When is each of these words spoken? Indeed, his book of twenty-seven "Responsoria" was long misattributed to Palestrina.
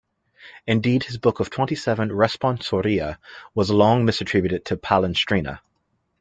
Indeed, 0.65 1.03
his 1.03 1.19
book 1.19 1.39
of 1.39 1.51
twenty-seven 1.51 2.09
"Responsoria" 2.11 3.19
was 3.53 3.69
long 3.69 4.03
misattributed 4.07 4.63
to 4.65 4.75
Palestrina. 4.75 5.61